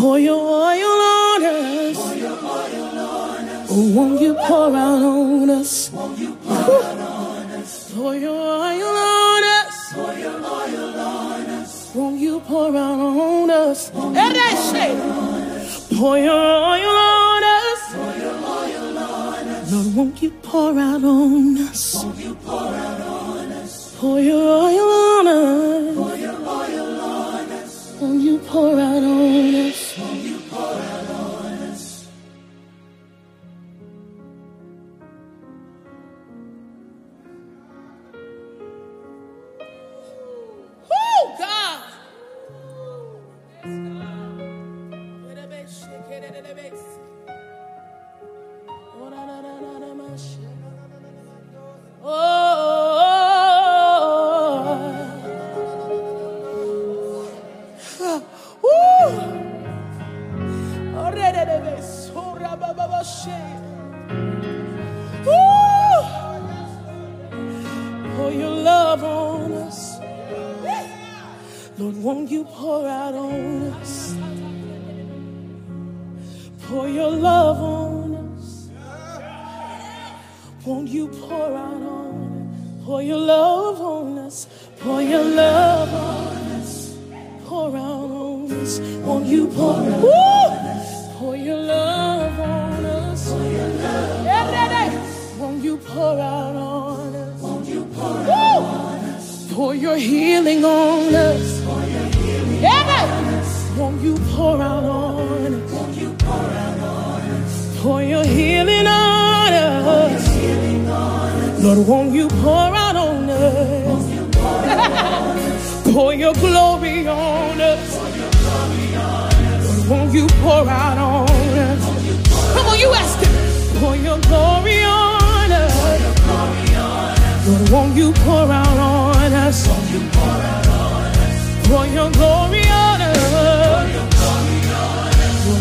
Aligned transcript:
Pour 0.00 0.18
your 0.18 0.40
oil 0.40 1.00
on 1.12 1.44
us. 1.44 1.98
Oil. 1.98 2.38
Oh, 3.72 3.92
won't 3.94 4.18
you 4.18 4.32
pour 4.32 4.74
out 4.74 5.02
on 5.02 5.50
us? 5.50 5.90
Pour 5.90 6.16
your 8.14 8.32
oil 8.32 8.96
on 8.96 9.44
us. 9.44 9.92
Pour. 9.92 10.08
Won't 11.94 12.18
you 12.18 12.40
pour 12.40 12.74
out 12.74 12.98
on 12.98 13.50
us? 13.50 13.90
Pour 15.98 16.16
your 16.18 16.40
oil 16.72 16.96
on 16.96 17.44
us. 17.44 17.82
Lord. 19.70 19.94
Won't 19.94 20.22
you 20.22 20.30
pour 20.42 20.78
out 20.78 21.04
on 21.04 21.58
us? 21.58 22.04
Pour 24.00 24.18
your 24.18 24.49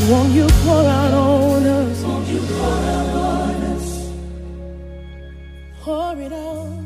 Won't 0.10 0.34
you 0.34 0.48
pour 0.64 0.86
out 0.86 1.14
on 1.14 1.68
us? 1.68 2.04
Won't 2.04 2.28
you 2.30 2.40
pour 2.40 2.80
out 2.96 3.16
on 3.16 3.62
us? 3.74 4.10
Pour 5.82 6.20
it 6.20 6.34
out. 6.34 6.86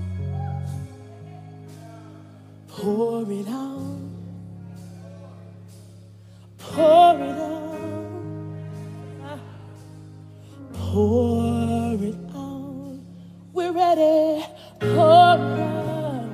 Pour 2.68 3.32
it 3.32 3.48
out. 3.48 4.00
Pour 6.58 7.15
it 7.15 7.39
out. 7.39 7.80
Pour 10.74 12.03
it 12.03 12.18
out. 12.36 13.00
We're 13.53 13.72
ready. 13.72 14.46
Pour 14.82 15.38
it 15.38 15.60
out. 15.62 16.30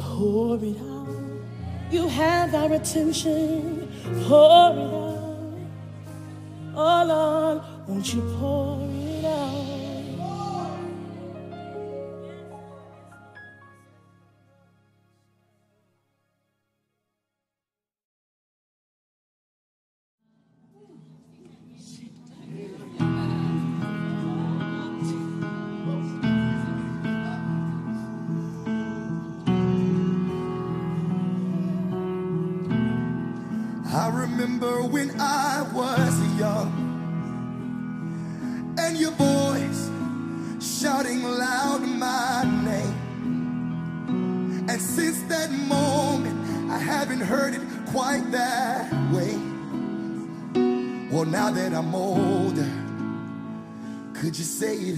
Pour 0.00 0.62
it 0.62 0.76
out. 0.76 1.08
You 1.90 2.08
have 2.08 2.54
our 2.54 2.74
attention. 2.74 3.63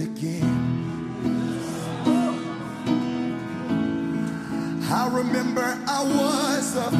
it 0.01 0.07
again. 0.07 0.43
I 4.89 5.09
remember 5.11 5.77
I 5.87 6.03
was 6.03 6.75
a 6.75 6.91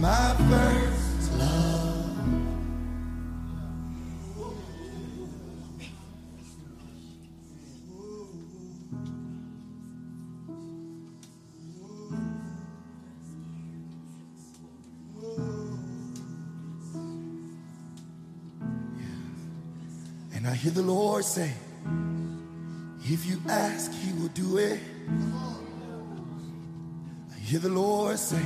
my 0.00 0.34
first 0.48 1.32
love. 1.34 2.16
And 20.34 20.46
I 20.46 20.54
hear 20.54 20.72
the 20.72 20.80
Lord 20.80 21.24
say, 21.26 21.52
if 23.02 23.26
you 23.26 23.38
ask, 23.48 23.92
he 23.92 24.14
will 24.14 24.28
do 24.28 24.56
it. 24.56 24.80
I 27.30 27.38
hear 27.40 27.58
the 27.58 27.68
Lord 27.68 28.18
say, 28.18 28.42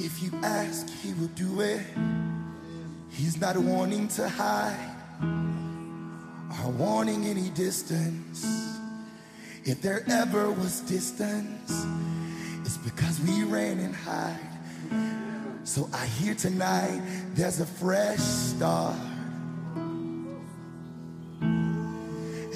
if 0.00 0.22
you 0.22 0.30
ask, 0.42 0.88
he 1.02 1.12
will 1.14 1.28
do 1.28 1.60
it. 1.60 1.82
He's 3.10 3.40
not 3.40 3.56
wanting 3.56 4.08
to 4.08 4.28
hide 4.28 4.96
or 6.64 6.70
wanting 6.72 7.26
any 7.26 7.50
distance. 7.50 8.46
If 9.64 9.82
there 9.82 10.02
ever 10.08 10.50
was 10.50 10.80
distance, 10.80 11.86
it's 12.64 12.78
because 12.78 13.20
we 13.20 13.44
ran 13.44 13.78
and 13.78 13.94
hide. 13.94 14.38
So 15.64 15.88
I 15.92 16.06
hear 16.06 16.34
tonight 16.34 17.02
there's 17.34 17.60
a 17.60 17.66
fresh 17.66 18.18
start. 18.18 18.96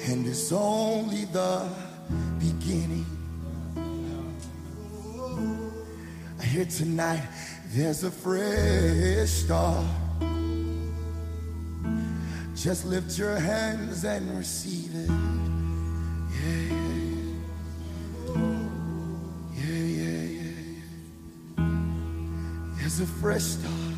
And 0.07 0.25
it's 0.25 0.51
only 0.51 1.25
the 1.25 1.69
beginning. 2.39 3.14
Hear 6.55 6.63
tonight 6.63 7.21
there's 7.73 8.05
a 8.05 8.09
fresh 8.09 9.29
start. 9.29 9.85
Just 12.55 12.85
lift 12.85 13.17
your 13.17 13.35
hands 13.35 14.05
and 14.05 14.37
receive 14.37 14.89
it. 14.95 15.09
Yeah, 16.31 16.61
yeah, 18.33 18.53
yeah, 19.53 19.83
yeah, 19.99 20.47
yeah. 21.57 21.65
There's 22.79 23.01
a 23.01 23.05
fresh 23.05 23.41
start. 23.41 23.97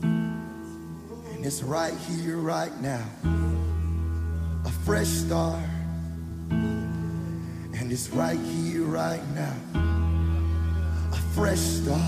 And 0.00 1.44
it's 1.44 1.62
right 1.62 1.92
here, 2.08 2.38
right 2.38 2.74
now 2.80 3.04
a 4.64 4.70
fresh 4.86 5.08
start. 5.08 5.62
And 6.48 7.92
it's 7.92 8.08
right 8.08 8.40
here, 8.40 8.84
right 8.84 9.22
now. 9.34 9.85
Fresh 11.36 11.58
start. 11.58 12.00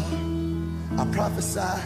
I 0.98 1.04
prophesy 1.12 1.82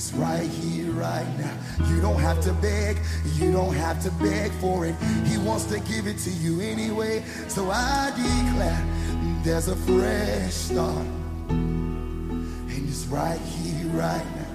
it's 0.00 0.12
right 0.14 0.48
here, 0.48 0.90
right 0.92 1.26
now. 1.38 1.54
You 1.88 2.00
don't 2.00 2.18
have 2.18 2.40
to 2.44 2.54
beg, 2.54 2.96
you 3.34 3.52
don't 3.52 3.74
have 3.74 4.02
to 4.02 4.10
beg 4.12 4.50
for 4.52 4.86
it. 4.86 4.94
He 5.26 5.36
wants 5.36 5.66
to 5.66 5.78
give 5.78 6.06
it 6.06 6.18
to 6.20 6.30
you 6.30 6.60
anyway. 6.60 7.22
So 7.48 7.70
I 7.70 8.10
declare 8.16 8.82
there's 9.44 9.68
a 9.68 9.76
fresh 9.76 10.52
start. 10.52 11.06
And 11.50 12.88
it's 12.88 13.04
right 13.06 13.38
here, 13.38 13.88
right 13.88 14.26
now. 14.36 14.46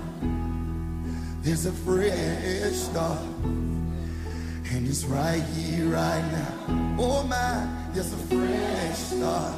There's 1.41 1.67
a 1.67 1.71
fresh 1.71 2.74
start. 2.74 3.21
And 3.43 4.88
it's 4.88 5.06
right 5.06 5.43
here, 5.56 5.86
right 5.86 6.26
now. 6.32 6.98
Oh 7.00 7.24
my, 7.24 7.67
there's 7.93 8.12
a 8.12 8.17
fresh 8.17 8.98
start 8.98 9.56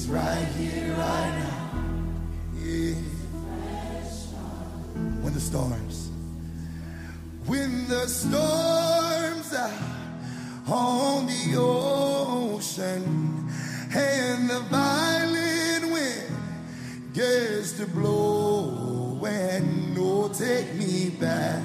is 0.00 0.08
right 0.08 0.46
here, 0.56 0.94
right 0.94 1.34
now. 1.38 1.70
Yeah. 2.54 2.94
When 5.22 5.34
the 5.34 5.40
storms, 5.40 6.10
when 7.46 7.88
the 7.88 8.06
storms 8.06 9.52
are 9.54 9.72
on 10.68 11.26
the 11.26 11.56
ocean 11.58 13.48
and 13.94 14.48
the 14.48 14.60
violent 14.70 15.92
wind 15.92 16.36
gets 17.12 17.72
to 17.72 17.86
blow, 17.86 19.20
and 19.24 19.96
oh, 19.98 20.28
take 20.28 20.74
me 20.74 21.10
back, 21.10 21.62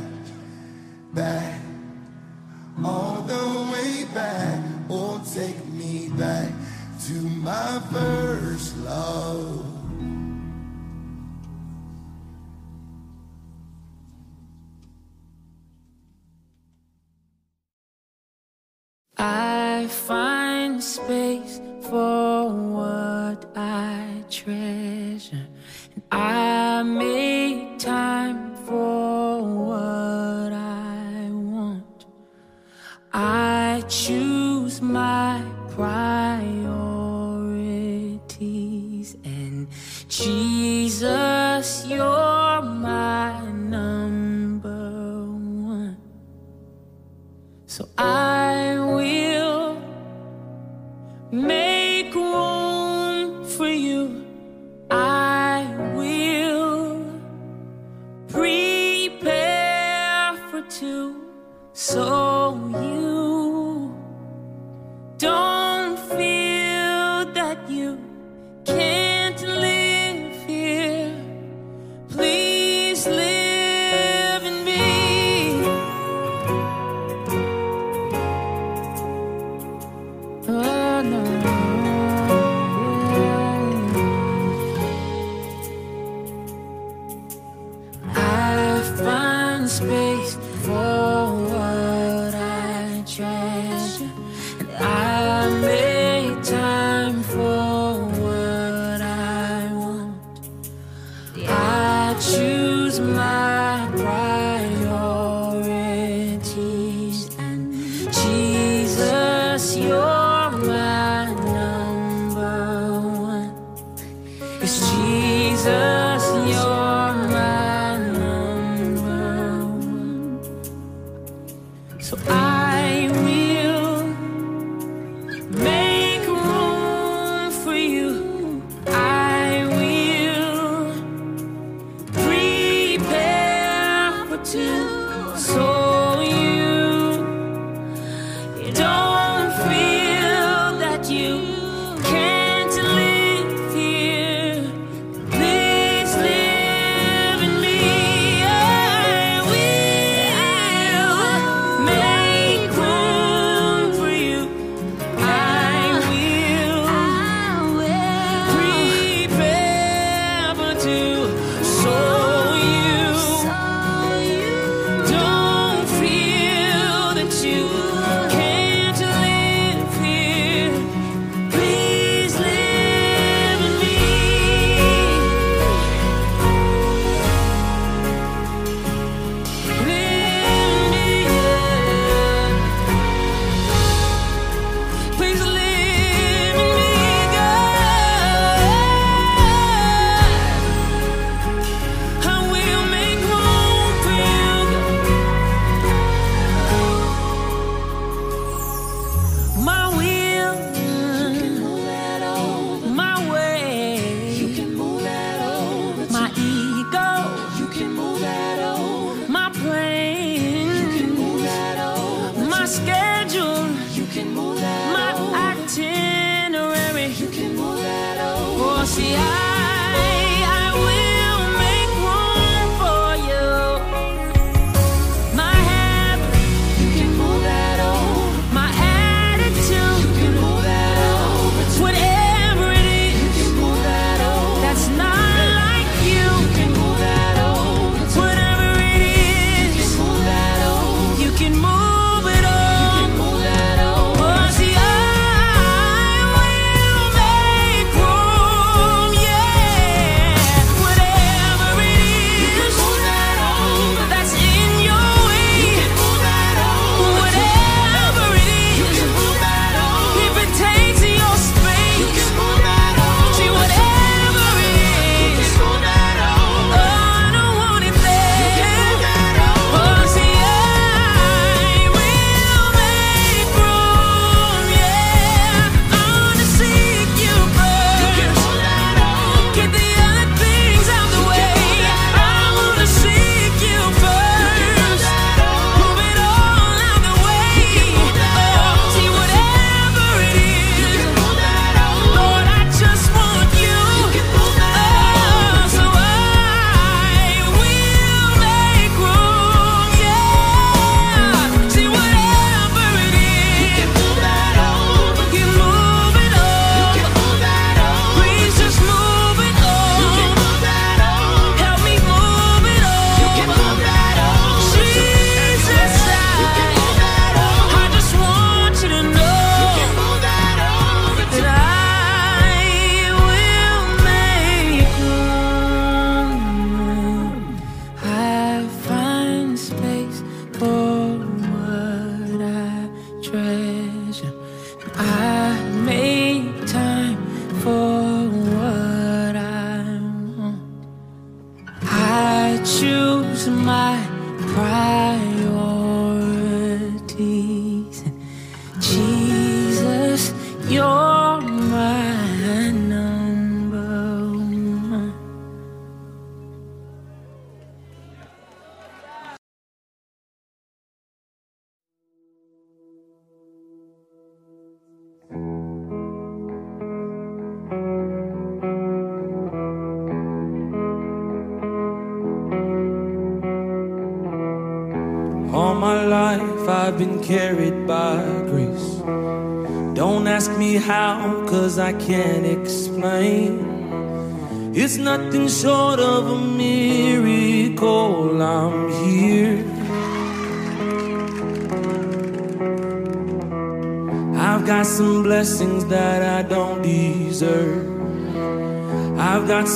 back, 1.13 1.61
all 2.83 3.21
the 3.21 3.71
way 3.71 4.05
back, 4.13 4.63
oh, 4.89 5.21
take 5.33 5.65
me 5.67 6.09
back 6.09 6.54
to 7.07 7.13
my 7.13 7.79
first 7.91 8.75
love. 8.77 9.74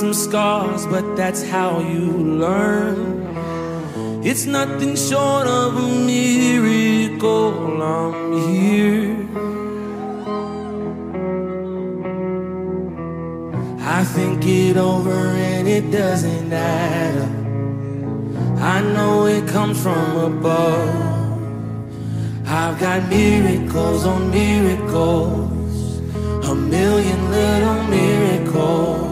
Some 0.00 0.14
scars, 0.14 0.86
but 0.86 1.14
that's 1.14 1.46
how 1.46 1.78
you 1.78 2.06
learn. 2.46 3.20
It's 4.24 4.46
nothing 4.46 4.96
short 4.96 5.46
of 5.46 5.76
a 5.76 5.88
miracle. 6.06 7.82
I'm 7.82 8.32
here. 8.48 9.28
I 13.98 14.02
think 14.04 14.46
it 14.46 14.78
over 14.78 15.20
and 15.50 15.68
it 15.68 15.90
doesn't 15.90 16.50
add 16.50 17.18
up. 17.26 18.62
I 18.74 18.80
know 18.80 19.26
it 19.26 19.46
comes 19.48 19.82
from 19.82 20.16
above. 20.16 20.88
I've 22.46 22.80
got 22.80 23.06
miracles 23.10 24.06
on 24.06 24.30
miracles, 24.30 25.98
a 26.48 26.54
million 26.54 27.20
little 27.30 27.82
miracles. 27.84 29.09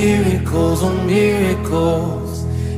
Miracles 0.00 0.82
on 0.82 1.06
miracles. 1.06 2.30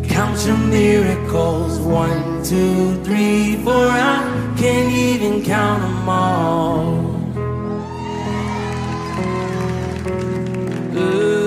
Count 0.09 0.39
your 0.47 0.57
miracles. 0.57 1.79
One, 1.79 2.43
two, 2.43 3.03
three, 3.05 3.57
four. 3.65 3.89
I 4.13 4.19
can't 4.61 4.93
even 5.09 5.35
count 5.45 5.83
them 5.83 6.09
all. 6.09 6.87
Uh, 10.97 11.41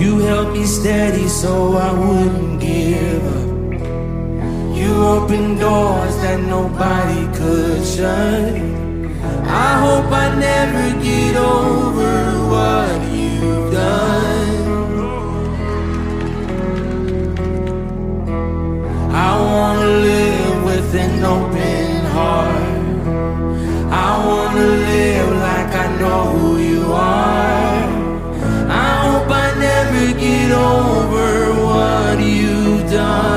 You 0.00 0.12
held 0.26 0.48
me 0.56 0.64
steady 0.64 1.28
so 1.28 1.52
I 1.88 1.90
wouldn't 2.02 2.60
give 2.60 3.24
up. 3.38 3.50
You 4.78 4.90
opened 5.16 5.60
doors 5.60 6.14
that 6.24 6.40
nobody 6.54 7.22
could 7.38 7.82
shut. 7.94 8.81
I 9.54 9.78
hope 9.84 10.10
I 10.10 10.34
never 10.34 11.02
get 11.02 11.36
over 11.36 12.12
what 12.52 12.98
you've 13.12 13.70
done. 13.70 14.62
I 19.12 19.30
wanna 19.38 19.90
live 20.08 20.64
with 20.64 20.94
an 20.94 21.22
open 21.22 22.04
heart. 22.16 22.72
I 24.06 24.26
wanna 24.26 24.68
live 24.90 25.30
like 25.48 25.72
I 25.84 25.86
know 26.00 26.22
who 26.38 26.58
you 26.58 26.84
are. 26.92 27.84
I 28.70 28.90
hope 29.04 29.30
I 29.44 29.48
never 29.68 30.18
get 30.18 30.50
over 30.50 31.28
what 31.66 32.20
you've 32.20 32.90
done. 32.90 33.31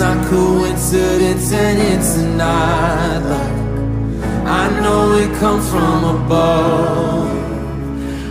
Not 0.00 0.26
coincidence 0.28 1.52
and 1.52 1.78
it's 1.78 2.16
not 2.16 3.22
luck. 3.22 3.52
I 4.46 4.80
know 4.80 5.12
it 5.12 5.30
comes 5.38 5.68
from 5.68 6.04
above. 6.16 7.28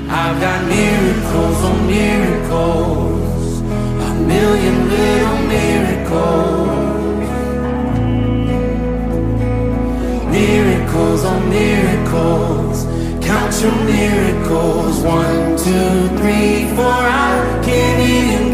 I've 0.10 0.41
got 0.41 0.65
miracles 0.67 1.60
on 1.69 1.86
miracles, 1.86 3.62
a 4.10 4.13
million 4.32 4.77
little 4.95 5.41
miracles. 5.55 6.69
Miracles 10.39 11.23
on 11.23 11.49
miracles, 11.51 12.77
count 13.23 13.53
your 13.62 13.77
miracles. 13.86 15.01
One, 15.01 15.55
two, 15.55 16.17
three, 16.17 16.65
four. 16.75 16.99
I 17.23 17.62
can't 17.63 18.10
even. 18.10 18.48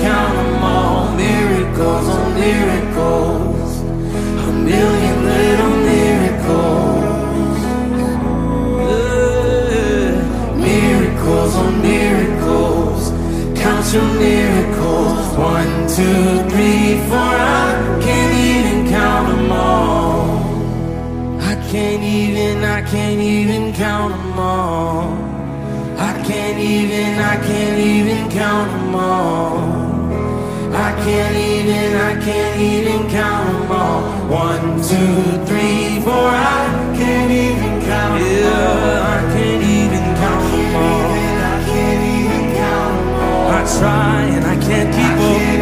Miracles 1.76 2.08
on 2.08 2.34
miracles, 2.36 3.82
a 3.82 4.52
million 4.64 5.26
little 5.26 5.76
miracles. 5.92 7.60
Uh, 8.80 8.96
miracles 10.56 11.56
on 11.58 11.82
miracles, 11.82 13.12
count 13.60 13.94
your 13.94 14.10
miracles. 14.14 15.38
One, 15.38 15.88
two, 15.90 16.50
three, 16.50 16.98
four. 17.10 17.36
I 17.44 18.00
can't 18.02 18.36
even 18.56 18.90
count 18.90 19.28
them 19.36 19.52
all. 19.52 21.42
I 21.42 21.56
can't 21.70 22.04
even, 22.04 22.64
I 22.64 22.84
can't 22.84 23.20
even 23.20 23.74
count 23.74 24.14
them 24.14 24.40
all. 24.40 25.12
I 25.98 26.24
can't 26.26 26.58
even, 26.58 27.20
I 27.20 27.36
can't 27.46 27.80
even 27.80 28.32
count 28.32 28.72
them 28.72 28.96
all. 28.96 29.85
I 30.76 30.92
can't 31.06 31.36
even, 31.36 31.96
I 31.96 32.14
can't 32.22 32.60
even 32.60 33.10
count 33.10 33.48
them 33.48 33.72
all. 33.72 34.02
One, 34.28 34.82
two, 34.84 35.46
three, 35.48 36.02
four. 36.02 36.14
I 36.14 36.94
can't 36.98 37.32
even 37.32 37.82
count 37.88 38.20
them 38.20 38.44
yeah, 38.44 39.16
I 39.16 39.22
can't 39.34 39.64
even 39.64 40.06
count 40.22 40.44
them 40.52 40.76
all. 40.76 41.12
I 41.46 41.64
can't 41.70 42.04
even 42.20 42.44
count 42.60 42.96
them 43.00 43.16
all. 43.24 43.48
I 43.48 43.62
try 43.80 44.16
and 44.36 44.46
I 44.46 44.56
can't 44.68 44.90
keep 44.92 45.06
up. 45.06 45.16
I 45.16 45.38
can't 45.38 45.55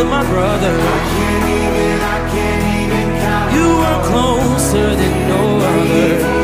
of 0.00 0.06
my 0.08 0.24
brother. 0.28 0.74
I 0.76 1.00
can't 1.14 1.46
even, 1.58 2.00
I 2.14 2.18
can't 2.32 2.64
even 2.82 3.06
count 3.20 3.52
You 3.54 3.68
are 3.90 4.02
closer 4.10 4.96
than 4.96 5.28
no 5.28 5.58
other. 5.58 6.43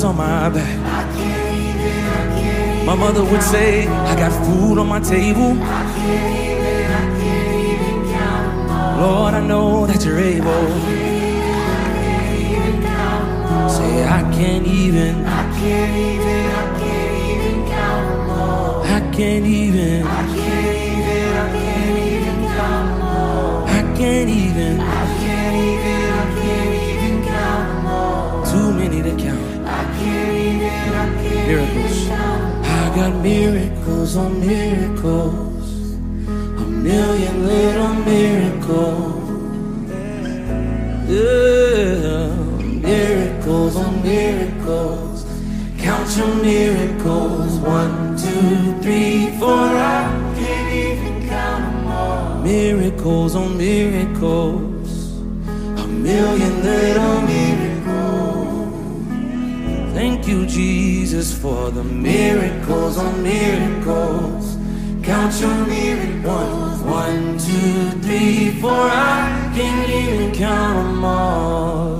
Clothes 0.00 0.04
on 0.04 0.16
my 0.16 0.48
back. 0.48 0.78
My 2.86 2.94
mother 2.94 3.22
would 3.22 3.42
say, 3.42 3.86
I 3.86 4.14
got 4.16 4.32
food 4.46 4.78
on 4.78 4.88
my 4.88 5.00
table. 5.00 5.54
Lord, 9.00 9.34
I 9.34 9.46
know 9.46 9.86
that 9.86 10.04
you're 10.04 10.18
able. 10.18 10.68
Say, 13.68 14.04
I 14.04 14.22
can't 14.32 14.66
even. 14.66 15.24
I 15.24 15.42
can't 15.58 15.96
even. 15.96 16.46
I 16.50 16.70
can't 16.80 17.14
even. 17.36 17.66
I 18.86 19.12
can't 19.12 19.46
even. 19.46 20.06
I 20.06 20.26
can't 20.34 20.66
even. 20.66 20.86
I 20.86 21.44
can't 21.58 21.90
even. 22.08 22.40
I 23.68 23.96
can't 23.96 24.30
even. 24.30 24.99
Miracles. 33.22 34.16
On 34.16 34.40
miracles. 34.40 35.94
A 36.58 36.66
million 36.88 37.46
little 37.46 37.94
miracles. 37.94 39.20
Yeah, 41.08 42.34
miracles 42.90 43.76
on 43.76 44.02
miracles. 44.02 45.26
Count 45.78 46.16
your 46.16 46.34
miracles. 46.36 47.58
One, 47.58 48.16
two, 48.16 48.80
three, 48.82 49.30
four. 49.38 49.48
I 49.48 50.34
can't 50.36 50.72
even 50.72 51.28
count 51.28 51.64
them 51.72 51.86
all. 51.88 52.38
Miracles 52.42 53.34
on 53.34 53.56
miracles. 53.56 54.90
A 55.82 55.86
million 55.86 56.62
little 56.62 57.20
miracles. 57.22 57.39
Thank 60.22 60.32
you, 60.32 60.46
Jesus, 60.46 61.32
for 61.34 61.70
the 61.70 61.82
miracles 61.82 62.98
on 62.98 63.22
miracles. 63.22 64.58
Count 65.02 65.40
your 65.40 65.64
miracles. 65.64 66.80
One, 66.82 67.38
two, 67.38 67.90
three, 68.02 68.50
four. 68.60 68.70
I 68.70 69.50
can't 69.56 69.88
even 69.88 70.34
count 70.34 70.88
them 70.88 71.04
all. 71.06 71.99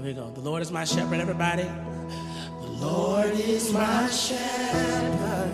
Here 0.00 0.08
we 0.08 0.14
go. 0.14 0.30
The 0.30 0.40
Lord 0.40 0.62
is 0.62 0.70
my 0.70 0.84
shepherd, 0.84 1.20
everybody. 1.20 1.64
The 1.64 2.70
Lord 2.86 3.32
is 3.32 3.70
my 3.70 4.08
shepherd. 4.08 5.52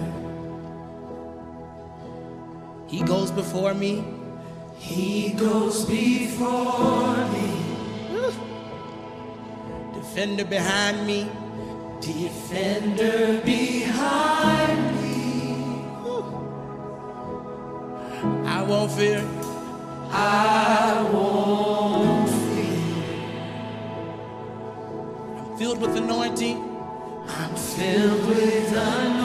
He 2.87 3.03
goes 3.03 3.33
before 3.33 3.75
me. 3.75 4.05
He 4.77 5.31
goes 5.31 5.85
before 5.85 7.17
me. 7.33 7.51
Defender 9.95 10.45
behind 10.45 11.05
me. 11.05 11.29
Defender 12.01 13.41
behind 13.45 15.03
me. 15.03 15.57
I 18.47 18.63
won't 18.63 18.93
fear. 18.93 19.29
I 20.13 20.66
filled 25.77 25.95
with 25.95 26.03
anointing. 26.03 26.57
I'm 27.29 27.55
filled 27.55 28.27
with 28.29 28.73
anointing. 28.73 29.16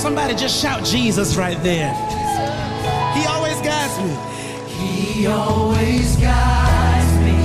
Somebody 0.00 0.34
just 0.34 0.60
shout 0.60 0.82
Jesus 0.84 1.36
right 1.36 1.62
there. 1.62 1.92
He 3.14 3.26
always 3.26 3.60
guides 3.60 3.98
me. 3.98 4.16
He 4.66 5.26
always 5.26 6.16
guides 6.16 7.12
me 7.24 7.36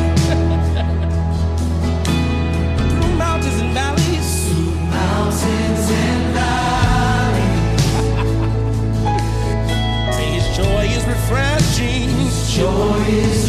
Through 2.77 3.15
mountains 3.17 3.59
and 3.59 3.73
valleys. 3.73 4.49
through 4.53 4.75
mountains 4.89 5.89
and 6.05 6.33
valleys. 6.37 7.85
His 10.17 10.45
joy 10.57 10.85
is 10.97 11.05
refreshing. 11.05 12.09
Joy 12.55 13.03
is 13.09 13.44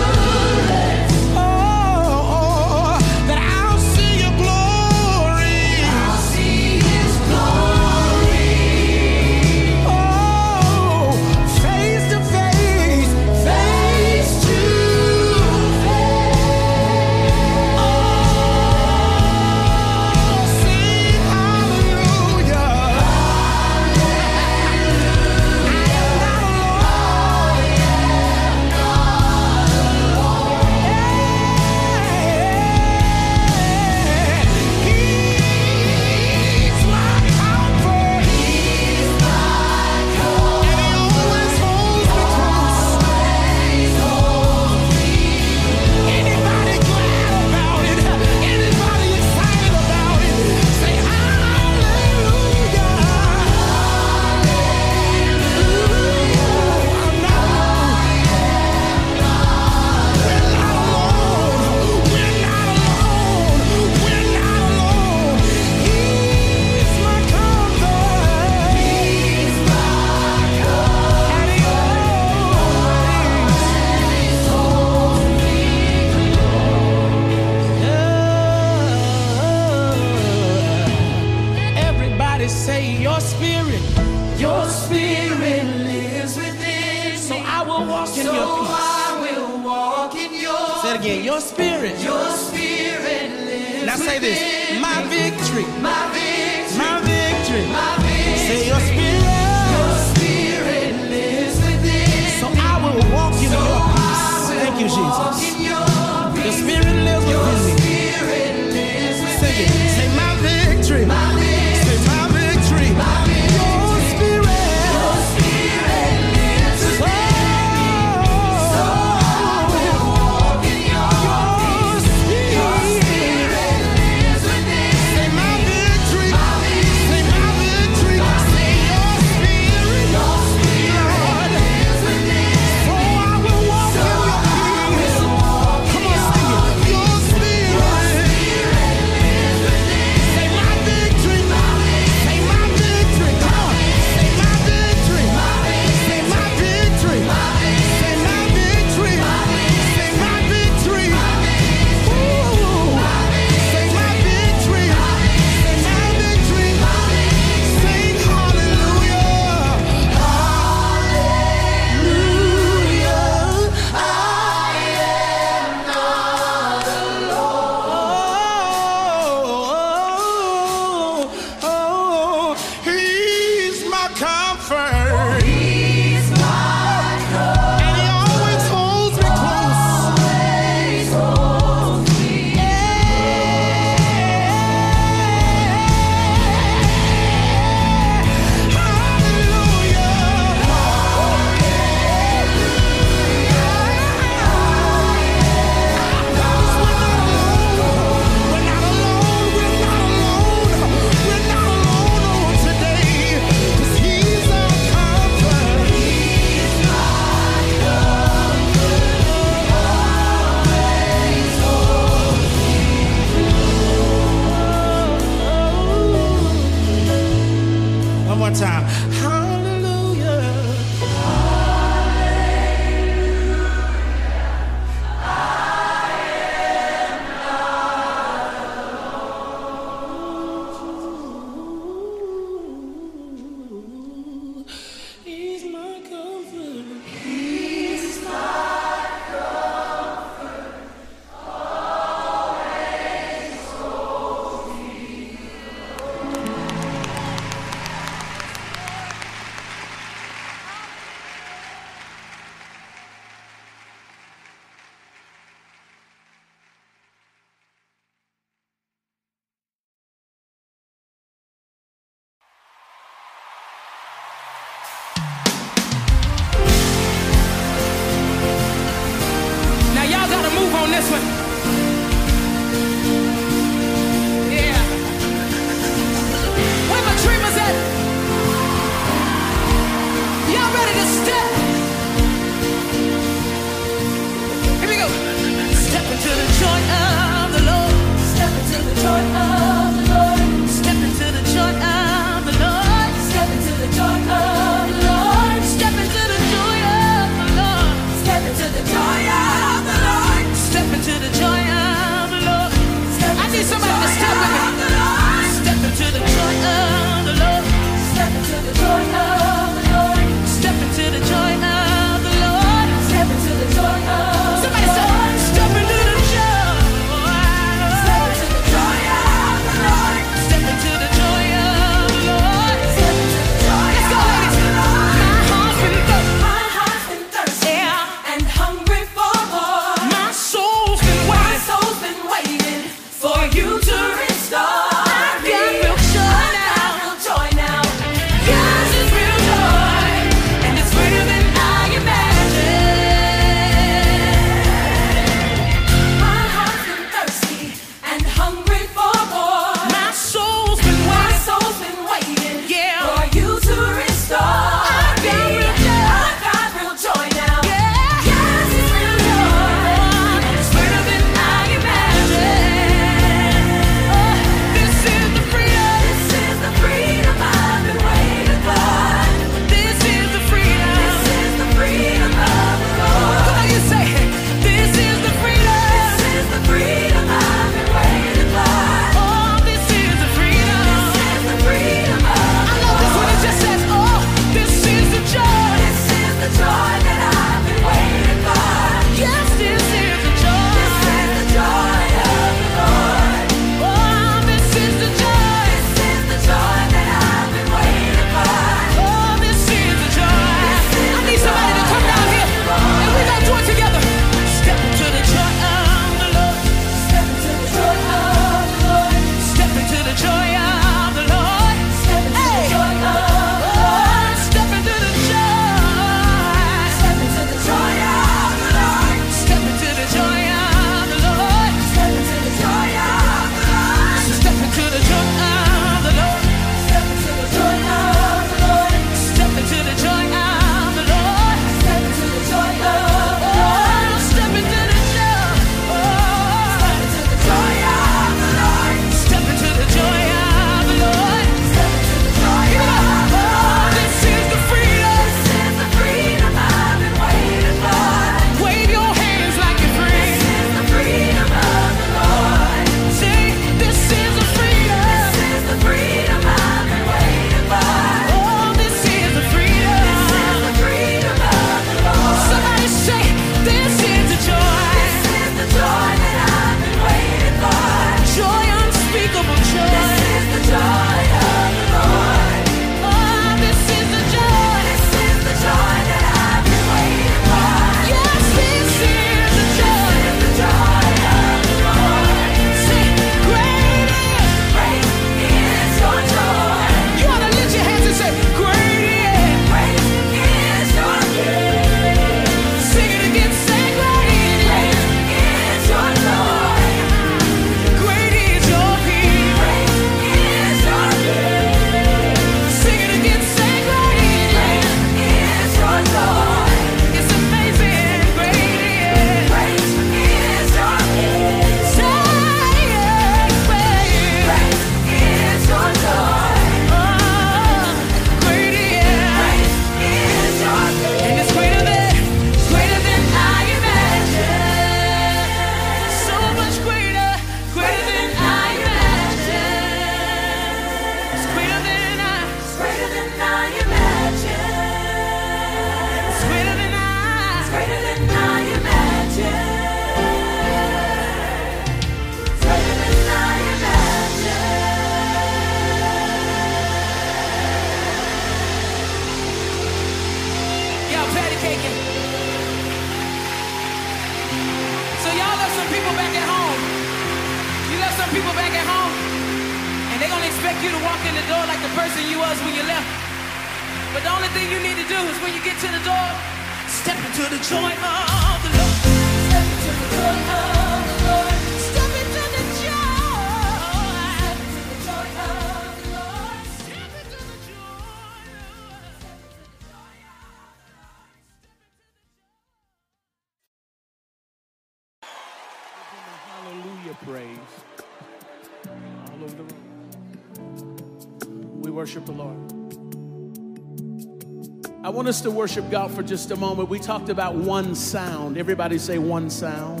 want 595.28 595.36
us 595.36 595.42
to 595.42 595.50
worship 595.50 595.90
God 595.90 596.10
for 596.10 596.22
just 596.22 596.50
a 596.52 596.56
moment. 596.56 596.88
We 596.88 596.98
talked 596.98 597.28
about 597.28 597.54
one 597.54 597.94
sound. 597.94 598.56
Everybody 598.56 598.96
say 598.96 599.18
one 599.18 599.50
sound. 599.50 600.00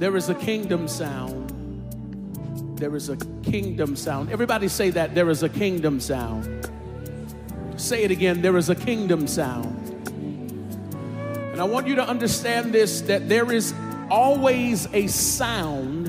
There 0.00 0.16
is 0.16 0.30
a 0.30 0.34
kingdom 0.34 0.88
sound. 0.88 1.50
There 2.78 2.96
is 2.96 3.10
a 3.10 3.16
kingdom 3.42 3.94
sound. 3.94 4.32
Everybody 4.32 4.68
say 4.68 4.88
that. 4.88 5.14
There 5.14 5.28
is 5.28 5.42
a 5.42 5.50
kingdom 5.50 6.00
sound. 6.00 6.66
Say 7.76 8.04
it 8.04 8.10
again. 8.10 8.40
There 8.40 8.56
is 8.56 8.70
a 8.70 8.74
kingdom 8.74 9.26
sound. 9.26 9.86
And 11.52 11.60
I 11.60 11.64
want 11.64 11.86
you 11.86 11.96
to 11.96 12.08
understand 12.08 12.72
this 12.72 13.02
that 13.02 13.28
there 13.28 13.52
is 13.52 13.74
always 14.10 14.88
a 14.94 15.08
sound 15.08 16.06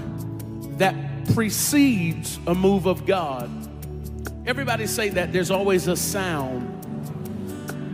that 0.79 0.95
precedes 1.33 2.39
a 2.47 2.55
move 2.55 2.85
of 2.85 3.05
God. 3.05 3.49
Everybody 4.45 4.87
say 4.87 5.09
that 5.09 5.33
there's 5.33 5.51
always 5.51 5.89
a 5.89 5.97
sound 5.97 6.76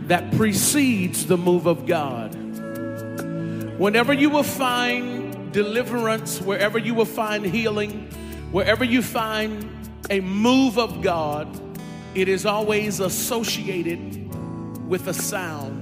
that 0.08 0.32
precedes 0.32 1.26
the 1.26 1.36
move 1.36 1.66
of 1.66 1.86
God. 1.86 2.34
Whenever 3.78 4.12
you 4.12 4.30
will 4.30 4.42
find 4.42 5.52
deliverance, 5.52 6.40
wherever 6.40 6.78
you 6.78 6.94
will 6.94 7.04
find 7.04 7.44
healing, 7.44 8.08
wherever 8.52 8.84
you 8.84 9.02
find 9.02 9.68
a 10.10 10.20
move 10.20 10.78
of 10.78 11.02
God, 11.02 11.48
it 12.14 12.28
is 12.28 12.46
always 12.46 13.00
associated 13.00 14.28
with 14.88 15.08
a 15.08 15.14
sound. 15.14 15.80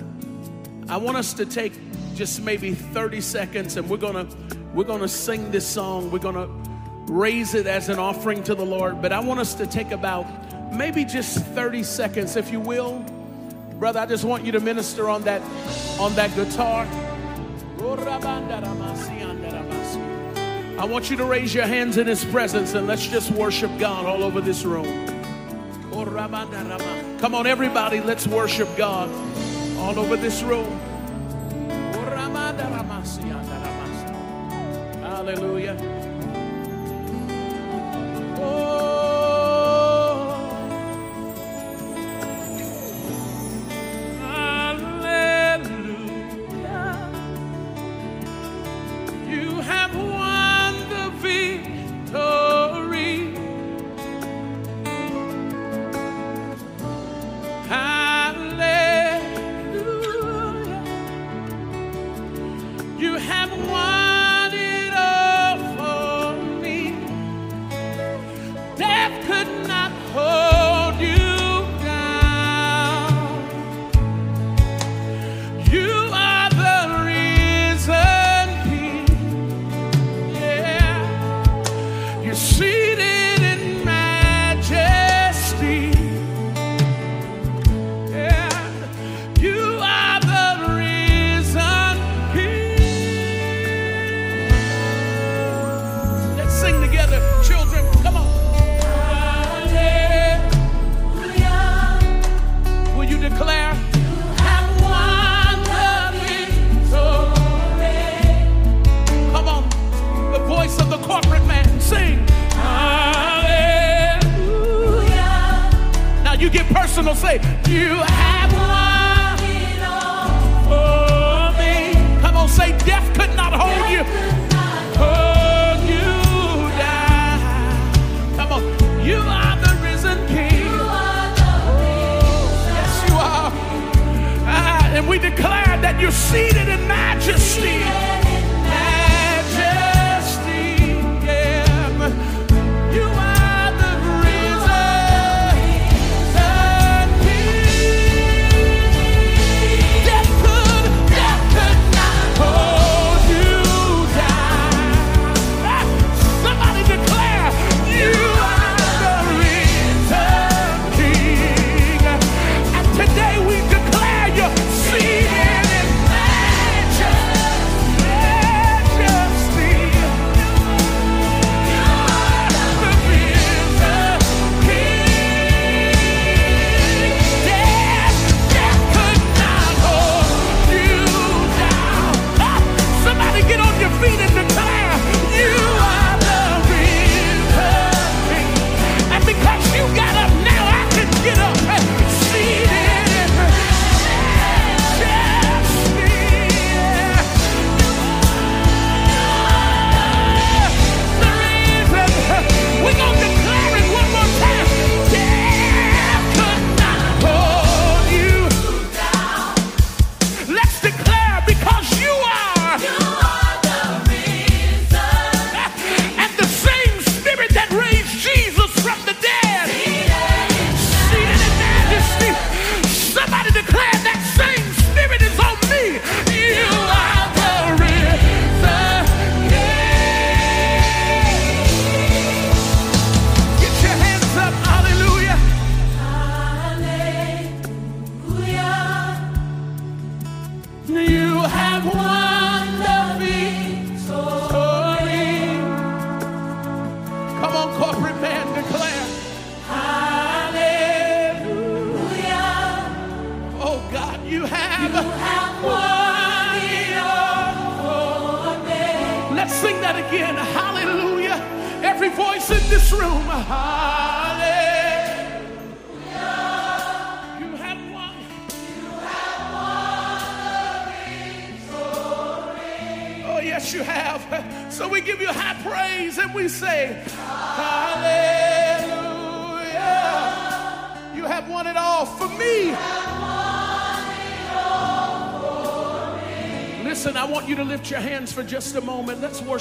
I 0.89 0.97
want 0.97 1.17
us 1.17 1.35
to 1.35 1.47
take 1.47 1.73
just 2.15 2.43
maybe 2.43 2.75
30 2.75 3.21
seconds 3.21 3.77
and 3.77 3.89
we're 3.89 3.97
going 3.97 4.27
to 4.27 4.37
we're 4.75 4.85
going 4.85 5.01
to 5.01 5.09
sing 5.09 5.51
this 5.51 5.67
song. 5.67 6.11
We're 6.11 6.19
going 6.19 6.35
to 6.35 6.49
raise 7.13 7.55
it 7.55 7.67
as 7.67 7.91
an 7.91 7.99
offering 7.99 8.43
to 8.45 8.55
the 8.55 8.65
Lord, 8.65 9.03
but 9.03 9.13
I 9.13 9.21
want 9.21 9.39
us 9.39 9.55
to 9.55 9.67
take 9.67 9.91
about 9.91 10.25
maybe 10.73 11.05
just 11.05 11.45
30 11.49 11.83
seconds 11.83 12.37
if 12.37 12.51
you 12.51 12.59
will. 12.59 13.05
Brother, 13.83 13.99
I 13.99 14.07
just 14.07 14.23
want 14.23 14.45
you 14.45 14.53
to 14.53 14.61
minister 14.61 15.09
on 15.09 15.23
that 15.23 15.43
on 15.99 16.15
that 16.15 16.33
guitar. 16.37 16.87
I 20.79 20.85
want 20.85 21.11
you 21.11 21.17
to 21.17 21.25
raise 21.25 21.53
your 21.53 21.67
hands 21.67 21.99
in 21.99 22.07
his 22.07 22.25
presence 22.27 22.75
and 22.75 22.87
let's 22.87 23.05
just 23.05 23.33
worship 23.33 23.77
God 23.81 24.07
all 24.07 24.23
over 24.23 24.41
this 24.41 24.65
room. 24.65 24.87
Come 27.19 27.35
on, 27.35 27.49
everybody, 27.49 28.01
let's 28.01 28.25
worship 28.25 28.69
God 28.77 29.11
all 29.79 29.99
over 29.99 30.17
this 30.17 30.45
room. 30.45 30.71
Hallelujah. 35.03 35.77
Oh, 38.39 39.02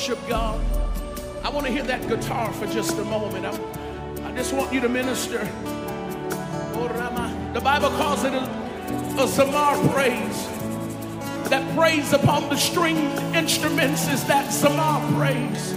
worship 0.01 0.27
God. 0.27 0.59
I 1.43 1.49
want 1.51 1.67
to 1.67 1.71
hear 1.71 1.83
that 1.83 2.07
guitar 2.07 2.51
for 2.53 2.65
just 2.65 2.97
a 2.97 3.03
moment. 3.03 3.45
I, 3.45 4.27
I 4.27 4.31
just 4.35 4.51
want 4.51 4.73
you 4.73 4.79
to 4.79 4.89
minister. 4.89 5.47
Oh, 6.73 7.51
The 7.53 7.61
Bible 7.61 7.89
calls 7.89 8.23
it 8.23 8.33
a, 8.33 8.39
a 8.41 9.27
Zamar 9.27 9.77
praise. 9.93 10.47
That 11.51 11.77
praise 11.77 12.13
upon 12.13 12.49
the 12.49 12.55
stringed 12.55 13.35
instruments 13.35 14.07
is 14.07 14.25
that 14.25 14.51
Zamar 14.51 15.05
praise. 15.13 15.73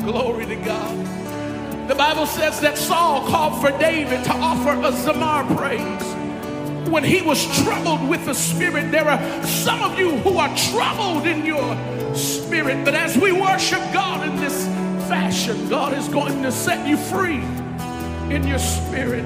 Glory 0.04 0.46
to 0.46 0.56
God. 0.56 1.88
The 1.88 1.94
Bible 1.94 2.24
says 2.24 2.58
that 2.60 2.78
Saul 2.78 3.28
called 3.28 3.60
for 3.60 3.76
David 3.78 4.24
to 4.24 4.32
offer 4.32 4.70
a 4.70 4.92
Zamar 4.92 5.44
praise 5.58 6.88
when 6.88 7.04
he 7.04 7.20
was 7.20 7.44
troubled 7.64 8.08
with 8.08 8.24
the 8.24 8.34
Spirit. 8.34 8.92
There 8.92 9.06
are 9.06 9.44
some 9.44 9.82
of 9.82 9.98
you 9.98 10.16
who 10.18 10.38
are 10.38 10.56
troubled 10.56 11.26
in 11.26 11.44
your 11.44 11.95
spirit, 12.46 12.84
but 12.84 12.94
as 12.94 13.18
we 13.18 13.32
worship 13.32 13.80
God 13.92 14.26
in 14.26 14.36
this 14.36 14.66
fashion, 15.08 15.68
God 15.68 15.92
is 15.92 16.06
going 16.06 16.44
to 16.44 16.52
set 16.52 16.86
you 16.86 16.96
free 16.96 17.42
in 18.32 18.46
your 18.46 18.60
spirit. 18.60 19.24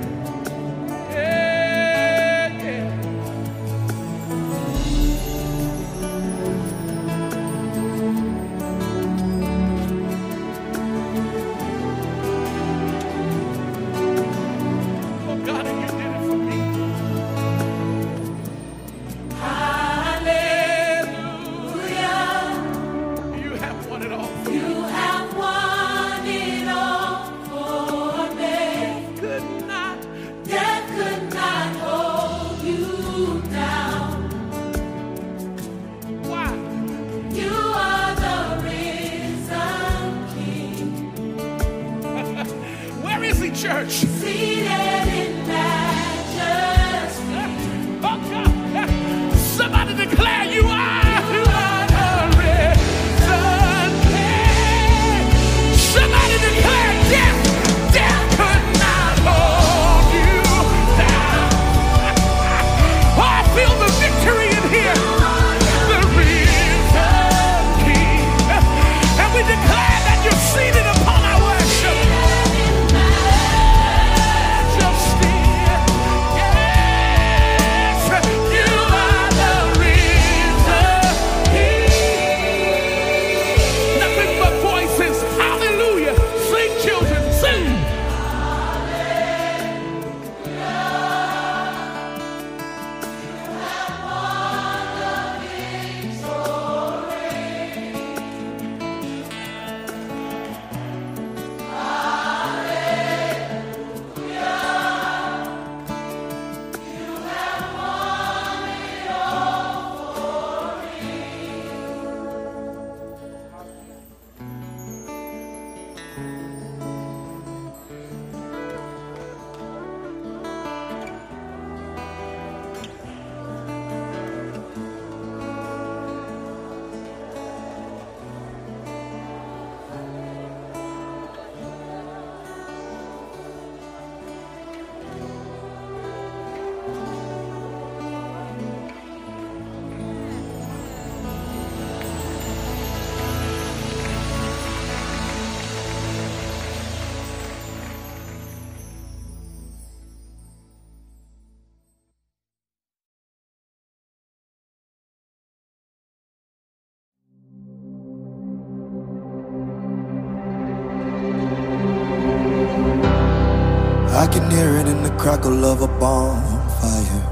Can 164.30 164.50
hear 164.50 164.76
it 164.76 164.86
in 164.86 165.02
the 165.02 165.10
crackle 165.18 165.64
of 165.64 165.82
a 165.82 165.88
bonfire. 165.98 167.26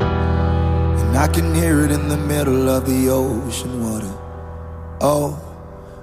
And 0.00 1.16
I 1.16 1.28
can 1.28 1.54
hear 1.54 1.84
it 1.84 1.90
in 1.90 2.08
the 2.08 2.16
middle 2.16 2.68
of 2.68 2.86
the 2.86 3.08
ocean 3.08 3.82
water. 3.82 4.14
Oh, 5.00 5.38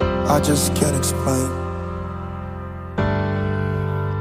I 0.00 0.40
just 0.40 0.74
can't 0.74 0.96
explain. 0.96 1.50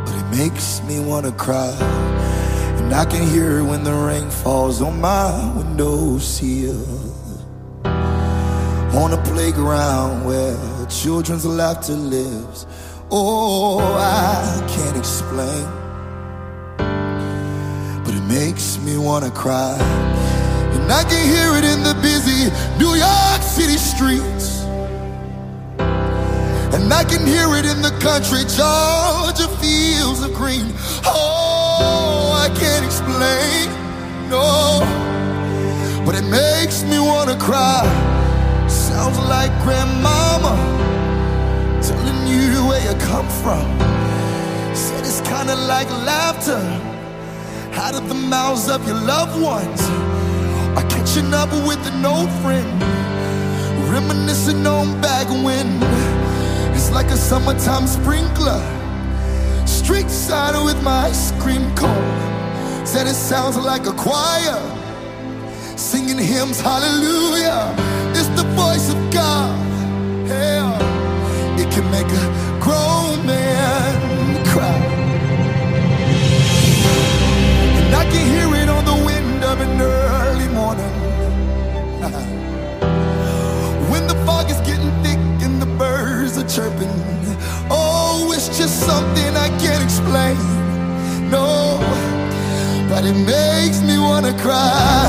But 0.05 0.16
it 0.16 0.38
makes 0.38 0.82
me 0.84 0.99
wanna 0.99 1.32
cry. 1.34 1.76
And 2.80 2.93
I 2.93 3.05
can 3.05 3.28
hear 3.28 3.59
it 3.59 3.64
when 3.64 3.84
the 3.84 3.93
rain 3.93 4.30
falls 4.30 4.82
on 4.82 4.99
my 4.99 5.53
window 5.55 6.18
sill. 6.20 6.86
On 9.03 9.14
a 9.14 9.22
playground 9.24 10.26
where 10.26 10.57
children's 10.88 11.45
laughter 11.45 11.93
lives. 11.93 12.66
Oh, 13.14 13.78
I 13.99 14.66
can't 14.70 14.95
explain. 14.95 15.68
But 16.78 18.14
it 18.14 18.24
makes 18.24 18.80
me 18.80 18.97
wanna 18.97 19.30
cry. 19.32 19.76
And 20.76 20.89
I 20.89 21.03
can 21.03 21.20
hear 21.28 21.57
it 21.57 21.66
in 21.66 21.84
the 21.84 21.93
busy 22.01 22.49
New 22.80 22.95
York 22.95 23.41
City 23.41 23.76
streets. 23.76 24.64
And 26.74 26.93
I 26.93 27.03
can 27.03 27.26
hear 27.26 27.53
it 27.57 27.66
in 27.66 27.82
the 27.82 27.91
country, 27.99 28.45
Georgia 28.47 29.49
fields 29.59 30.24
of 30.24 30.34
green. 30.34 30.72
Oh, 31.05 32.32
I 32.34 32.47
can't 32.57 32.86
explain, 32.86 33.68
no. 34.30 34.80
But 36.05 36.16
it 36.16 36.24
makes 36.24 36.84
me 36.84 36.97
wanna 36.97 37.38
cry. 37.38 37.84
Sounds 38.70 39.20
like 39.28 39.51
grandmama 39.64 40.91
telling 41.82 42.27
you 42.27 42.65
where 42.67 42.82
you 42.82 42.97
come 42.99 43.27
from. 43.41 43.65
Said 44.75 45.03
it's 45.05 45.21
kinda 45.21 45.55
like 45.55 45.89
laughter 46.05 46.61
out 47.73 47.95
of 47.95 48.07
the 48.07 48.15
mouths 48.15 48.69
of 48.69 48.86
your 48.88 48.99
loved 49.13 49.39
ones. 49.41 49.82
Or 50.77 50.84
catching 50.89 51.34
up 51.34 51.51
with 51.67 51.82
an 51.91 52.05
old 52.05 52.32
friend, 52.41 52.71
Reminiscing 53.91 54.65
on 54.65 55.01
back 55.01 55.27
when 55.45 55.67
it's 56.73 56.91
like 56.91 57.07
a 57.07 57.17
summertime 57.17 57.88
sprinkler. 57.88 58.61
Street 59.65 60.09
side 60.09 60.55
with 60.63 60.82
my 60.82 61.07
ice 61.07 61.34
cream 61.41 61.65
cone. 61.75 62.86
Said 62.86 63.07
it 63.07 63.15
sounds 63.15 63.57
like 63.57 63.86
a 63.88 63.93
choir 63.93 64.59
singing 65.82 66.17
hymns, 66.17 66.61
hallelujah. 66.61 67.75
It's 68.15 68.29
the 68.39 68.47
voice 68.55 68.89
of 68.93 68.99
God. 69.11 69.59
It 70.29 70.91
can 71.72 71.89
make 71.89 72.07
a 72.07 72.59
grown 72.59 73.26
man 73.26 74.45
cry. 74.47 74.76
And 77.80 77.95
I 77.95 78.03
can 78.11 78.26
hear 78.36 78.53
it 78.61 78.67
on 78.67 78.84
the 78.84 78.97
wind 79.05 79.43
of 79.45 79.61
an 79.61 79.82
early 79.82 80.49
morning. 80.49 80.93
when 83.89 84.05
the 84.05 84.15
fog 84.26 84.49
is 84.49 84.59
getting 84.67 84.91
thick 85.01 85.19
and 85.47 85.61
the 85.61 85.72
birds 85.78 86.38
are 86.38 86.49
chirping. 86.49 86.91
Oh, 87.69 88.34
it's 88.36 88.49
just 88.57 88.82
something 88.86 89.32
I 89.38 89.47
can't 89.63 89.82
explain. 89.82 90.36
No, 91.30 91.80
but 92.89 93.05
it 93.05 93.15
makes 93.15 93.82
me 93.82 93.97
wanna 93.97 94.34
cry. 94.39 95.07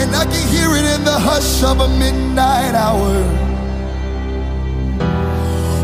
And 0.00 0.16
I 0.16 0.24
can 0.24 0.48
hear 0.48 0.70
it 0.74 0.86
in 0.94 1.04
the 1.04 1.18
hush 1.18 1.62
of 1.62 1.80
a 1.80 1.88
midnight 1.98 2.74
hour. 2.74 3.51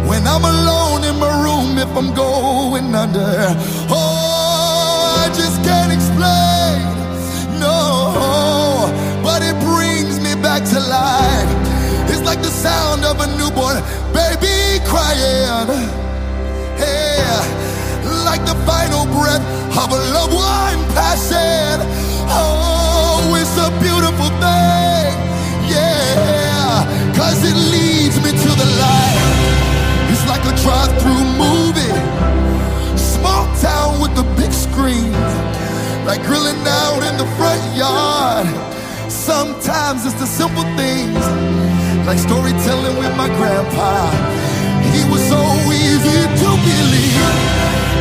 When 0.08 0.26
I'm 0.26 0.42
alone 0.42 1.04
in 1.04 1.18
my 1.18 1.32
room, 1.44 1.76
if 1.76 1.90
I'm 1.94 2.14
going 2.14 2.94
under. 2.94 3.54
Oh, 3.90 5.24
I 5.24 5.28
just 5.28 5.62
can't 5.62 5.92
explain. 5.92 6.80
No, 7.60 8.88
but 9.22 9.42
it 9.42 9.56
brings 9.60 10.18
me 10.18 10.34
back 10.40 10.64
to 10.72 10.80
life. 10.80 11.50
It's 12.10 12.22
like 12.22 12.40
the 12.40 12.54
sound 12.66 13.04
of 13.04 13.20
a 13.20 13.26
newborn 13.36 13.76
baby 14.16 14.80
crying. 14.88 15.68
Hey, 16.80 17.20
like 18.24 18.42
the 18.46 18.56
final 18.64 19.04
breath 19.12 19.44
of 19.76 19.92
a 19.92 20.00
loved 20.16 20.32
one 20.32 20.80
passing. 20.96 21.84
Oh, 22.32 23.36
it's 23.40 23.56
a 23.60 23.68
beautiful 23.84 24.30
thing. 24.40 25.12
Yeah, 25.68 27.12
cause 27.14 27.44
it 27.44 27.54
leads 27.54 27.97
Like 34.78 36.22
grilling 36.22 36.62
out 36.64 37.02
in 37.02 37.18
the 37.18 37.26
front 37.36 37.60
yard. 37.76 38.46
Sometimes 39.10 40.06
it's 40.06 40.14
the 40.14 40.26
simple 40.26 40.62
things. 40.78 41.18
Like 42.06 42.18
storytelling 42.18 42.96
with 42.96 43.14
my 43.16 43.26
grandpa. 43.26 44.06
He 44.94 45.02
was 45.10 45.20
so 45.26 45.42
easy 45.68 46.22
to 46.42 46.48
believe. 46.62 47.34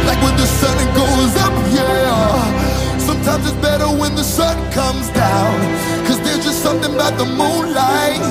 Like 0.05 0.21
when 0.21 0.37
the 0.37 0.45
sun 0.45 0.77
goes 0.93 1.33
up, 1.41 1.55
yeah. 1.73 2.99
Sometimes 2.99 3.47
it's 3.47 3.57
better 3.57 3.87
when 3.87 4.13
the 4.15 4.23
sun 4.23 4.55
comes 4.71 5.09
down. 5.09 5.57
Cause 6.05 6.21
there's 6.21 6.45
just 6.45 6.61
something 6.61 6.93
about 6.93 7.17
the 7.17 7.25
moonlight. 7.25 8.21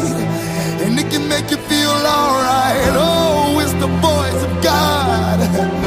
And 0.86 0.98
it 0.98 1.10
can 1.10 1.28
make 1.28 1.50
you 1.50 1.58
feel 1.68 1.90
alright. 1.90 2.94
Oh, 2.94 3.58
it's 3.60 3.74
the 3.74 3.90
voice 4.00 4.40
of 4.46 4.62
God. 4.62 5.82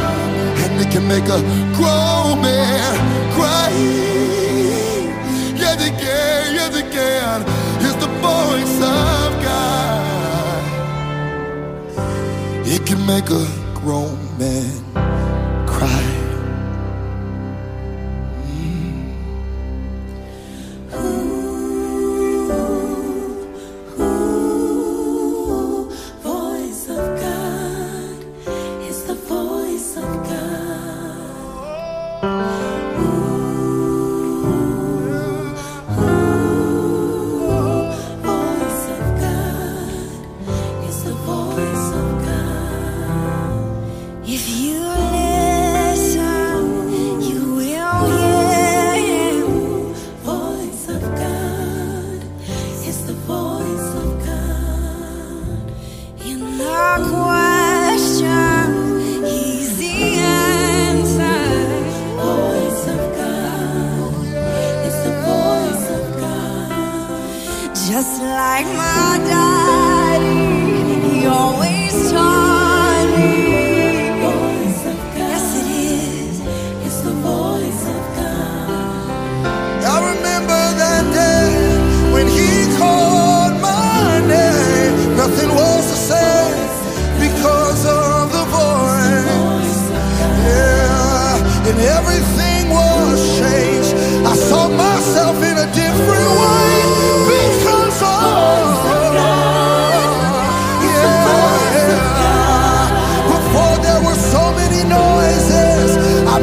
Can 0.91 1.07
make 1.07 1.25
a 1.25 1.41
grown 1.75 2.41
man 2.41 2.97
cry. 3.33 3.69
Can, 5.99 6.55
yes, 6.55 6.75
it 6.75 6.91
can. 6.91 7.41
It's 7.85 7.95
the 8.03 8.07
voice 8.25 8.81
of 8.81 9.43
God. 9.43 10.63
It 12.65 12.85
can 12.87 13.05
make 13.05 13.29
a 13.29 13.45
grown 13.75 14.17
man 14.39 14.88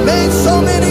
made 0.07 0.31
so 0.31 0.63
many 0.63 0.86